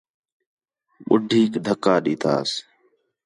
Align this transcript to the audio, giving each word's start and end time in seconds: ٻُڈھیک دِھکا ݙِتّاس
ٻُڈھیک 1.07 1.51
دِھکا 1.65 1.95
ݙِتّاس 2.03 2.51